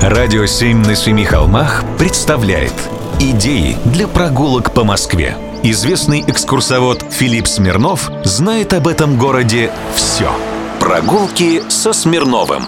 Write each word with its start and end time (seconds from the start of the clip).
Радио 0.00 0.46
«Семь 0.46 0.78
на 0.86 0.94
семи 0.94 1.24
холмах» 1.24 1.82
представляет 1.98 2.72
Идеи 3.18 3.76
для 3.84 4.06
прогулок 4.06 4.72
по 4.72 4.84
Москве. 4.84 5.36
Известный 5.64 6.22
экскурсовод 6.24 7.04
Филипп 7.10 7.48
Смирнов 7.48 8.08
знает 8.22 8.74
об 8.74 8.86
этом 8.86 9.18
городе 9.18 9.72
все. 9.96 10.30
Прогулки 10.78 11.68
со 11.68 11.92
Смирновым. 11.92 12.62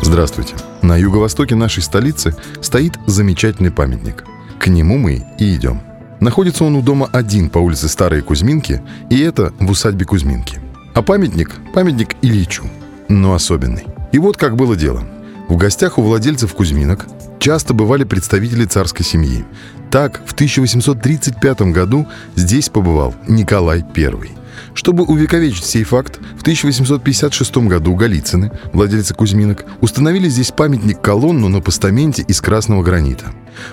Здравствуйте. 0.00 0.54
На 0.80 0.96
юго-востоке 0.96 1.54
нашей 1.54 1.82
столицы 1.82 2.34
стоит 2.62 2.98
замечательный 3.04 3.70
памятник. 3.70 4.24
К 4.58 4.68
нему 4.68 4.96
мы 4.96 5.26
и 5.38 5.54
идем. 5.54 5.82
Находится 6.18 6.64
он 6.64 6.76
у 6.76 6.82
дома 6.82 7.10
один 7.12 7.50
по 7.50 7.58
улице 7.58 7.88
Старые 7.88 8.22
Кузьминки, 8.22 8.80
и 9.10 9.20
это 9.20 9.52
в 9.60 9.70
усадьбе 9.70 10.06
Кузьминки. 10.06 10.58
А 10.94 11.02
памятник– 11.02 11.52
памятник 11.74 12.16
Ильичу, 12.22 12.64
но 13.10 13.34
особенный. 13.34 13.84
И 14.12 14.18
вот 14.18 14.38
как 14.38 14.56
было 14.56 14.74
дело– 14.74 15.04
в 15.48 15.56
гостях 15.56 15.98
у 15.98 16.02
владельцев 16.02 16.54
Кузьминок 16.54 17.06
часто 17.38 17.72
бывали 17.72 18.04
представители 18.04 18.64
царской 18.64 19.04
семьи. 19.04 19.44
Так, 19.90 20.20
в 20.26 20.32
1835 20.34 21.62
году 21.72 22.06
здесь 22.36 22.68
побывал 22.68 23.14
Николай 23.26 23.82
I. 23.96 24.30
Чтобы 24.74 25.04
увековечить 25.04 25.64
сей 25.64 25.84
факт, 25.84 26.18
в 26.36 26.42
1856 26.42 27.56
году 27.58 27.94
Голицыны, 27.94 28.52
владельцы 28.72 29.14
Кузьминок, 29.14 29.64
установили 29.80 30.28
здесь 30.28 30.50
памятник-колонну 30.50 31.48
на 31.48 31.60
постаменте 31.60 32.22
из 32.22 32.40
красного 32.40 32.82
гранита. 32.82 33.26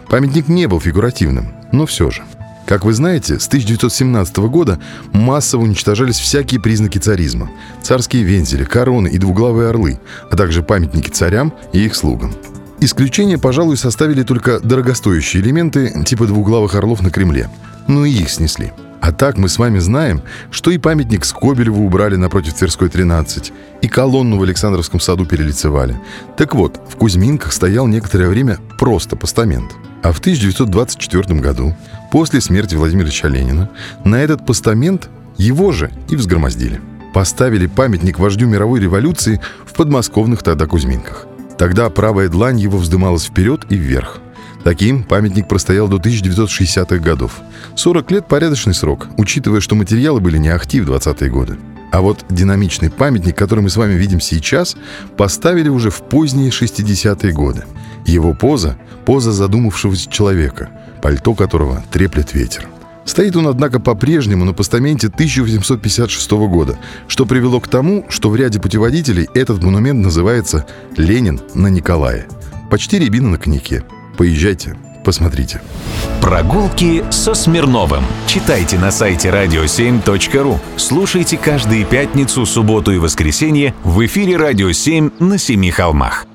Памятник 0.08 0.48
не 0.48 0.68
был 0.68 0.80
фигуративным, 0.80 1.54
но 1.72 1.86
все 1.86 2.10
же– 2.10 2.24
как 2.66 2.84
вы 2.84 2.94
знаете, 2.94 3.40
с 3.40 3.48
1917 3.48 4.38
года 4.38 4.80
массово 5.14 5.64
уничтожались 5.64 6.18
всякие 6.18 6.60
признаки 6.60 6.98
царизма. 6.98 7.50
Царские 7.82 8.24
вензели, 8.24 8.64
короны 8.64 9.08
и 9.08 9.18
двуглавые 9.18 9.70
орлы, 9.70 10.00
а 10.32 10.36
также 10.36 10.64
памятники 10.64 11.10
царям 11.10 11.54
и 11.74 11.86
их 11.86 11.96
слугам. 11.96 12.34
Исключение, 12.80 13.38
пожалуй, 13.38 13.78
составили 13.78 14.24
только 14.24 14.60
дорогостоящие 14.60 15.42
элементы 15.42 16.04
типа 16.04 16.28
двуглавых 16.28 16.76
орлов 16.76 17.02
на 17.02 17.10
Кремле. 17.10 17.50
Но 17.88 18.04
и 18.04 18.12
их 18.12 18.30
снесли. 18.30 18.74
А 19.06 19.12
так 19.12 19.38
мы 19.38 19.50
с 19.50 19.60
вами 19.60 19.78
знаем, 19.78 20.24
что 20.50 20.72
и 20.72 20.80
памятник 20.80 21.26
Скобелеву 21.26 21.86
убрали 21.86 22.16
напротив 22.16 22.56
Тверской 22.56 22.90
13, 22.90 23.54
и 23.84 23.88
колонну 23.88 24.40
в 24.40 24.44
Александровском 24.44 25.00
саду 25.00 25.28
перелицевали. 25.28 25.96
Так 26.38 26.56
вот, 26.56 26.82
в 26.90 26.96
Кузьминках 26.96 27.54
стоял 27.54 27.86
некоторое 27.86 28.30
время 28.30 28.58
просто 28.80 29.16
постамент. 29.16 29.72
А 30.02 30.12
в 30.12 30.20
1924 30.20 31.40
году 31.40 31.76
После 32.16 32.40
смерти 32.40 32.76
Владимира 32.76 33.10
Ильича 33.10 33.28
Ленина 33.28 33.70
на 34.06 34.16
этот 34.16 34.46
постамент 34.46 35.10
его 35.36 35.74
же 35.74 35.92
и 36.08 36.16
взгромоздили. 36.16 36.80
Поставили 37.14 37.68
памятник 37.68 38.20
вождю 38.20 38.48
мировой 38.48 38.80
революции 38.80 39.42
в 39.66 39.74
подмосковных 39.74 40.42
тогда 40.42 40.66
Кузьминках. 40.66 41.28
Тогда 41.58 41.90
правая 41.90 42.30
длань 42.30 42.58
его 42.58 42.78
вздымалась 42.78 43.26
вперед 43.26 43.66
и 43.68 43.76
вверх. 43.76 44.20
Таким 44.64 45.04
памятник 45.04 45.50
простоял 45.50 45.90
до 45.90 45.98
1960-х 45.98 47.00
годов. 47.00 47.42
40 47.76 48.12
лет– 48.12 48.28
порядочный 48.30 48.74
срок, 48.74 49.08
учитывая, 49.18 49.60
что 49.60 49.76
материалы 49.76 50.22
были 50.22 50.38
не 50.38 50.48
ахти 50.48 50.80
в 50.80 50.90
20-е 50.90 51.30
годы. 51.30 51.58
А 51.92 52.00
вот 52.00 52.24
динамичный 52.30 52.92
памятник, 52.92 53.38
который 53.38 53.60
мы 53.60 53.70
с 53.70 53.76
вами 53.76 53.96
видим 53.96 54.22
сейчас, 54.22 54.78
поставили 55.18 55.68
уже 55.68 55.90
в 55.90 56.02
поздние 56.04 56.52
60-е 56.52 57.34
годы. 57.34 57.66
Его 58.06 58.34
поза– 58.34 58.78
поза 59.06 59.34
задумавшегося 59.34 60.10
человека– 60.10 60.70
пальто 61.06 61.36
которого 61.36 61.84
треплет 61.92 62.34
ветер. 62.34 62.68
Стоит 63.06 63.36
он, 63.36 63.48
однако, 63.48 63.80
по-прежнему 63.80 64.44
на 64.44 64.54
постаменте 64.54 65.06
1856 65.06 66.32
года, 66.32 66.80
что 67.08 67.28
привело 67.28 67.60
к 67.60 67.68
тому, 67.68 68.08
что 68.10 68.32
в 68.32 68.36
ряде 68.36 68.60
путеводителей 68.60 69.30
этот 69.36 69.62
монумент 69.62 70.04
называется 70.04 70.66
«Ленин 70.98 71.40
на 71.54 71.68
Николае». 71.68 72.26
Почти 72.72 72.98
рябина 72.98 73.30
на 73.30 73.38
коньяке. 73.38 73.84
Поезжайте, 74.18 74.78
посмотрите. 75.04 75.62
Прогулки 76.22 77.04
со 77.12 77.36
Смирновым. 77.36 78.04
Читайте 78.26 78.80
на 78.80 78.90
сайте 78.90 79.30
radio7.ru. 79.30 80.58
Слушайте 80.76 81.38
каждые 81.38 81.86
пятницу, 81.86 82.48
субботу 82.48 82.92
и 82.92 82.98
воскресенье 82.98 83.76
в 83.84 84.04
эфире 84.08 84.38
«Радио 84.38 84.72
7» 84.72 85.24
на 85.24 85.38
Семи 85.38 85.70
холмах. 85.70 86.26